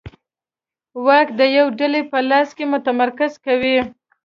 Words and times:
واک 1.05 1.27
د 1.39 1.41
یوې 1.57 1.73
ډلې 1.79 2.01
په 2.11 2.17
لاس 2.29 2.49
کې 2.57 2.65
متمرکز 2.73 3.31
کوي. 3.45 3.77